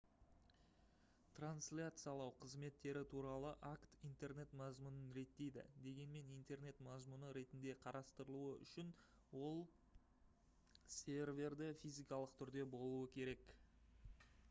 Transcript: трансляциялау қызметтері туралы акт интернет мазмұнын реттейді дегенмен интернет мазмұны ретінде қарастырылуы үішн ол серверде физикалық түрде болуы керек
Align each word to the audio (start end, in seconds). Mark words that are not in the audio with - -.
трансляциялау 1.39 2.31
қызметтері 2.43 3.01
туралы 3.11 3.49
акт 3.71 3.97
интернет 4.09 4.55
мазмұнын 4.61 5.11
реттейді 5.17 5.65
дегенмен 5.87 6.31
интернет 6.37 6.79
мазмұны 6.87 7.29
ретінде 7.37 7.75
қарастырылуы 7.83 8.49
үішн 8.69 8.89
ол 9.49 9.61
серверде 10.95 11.69
физикалық 11.83 12.33
түрде 12.41 12.65
болуы 12.73 13.05
керек 13.19 13.45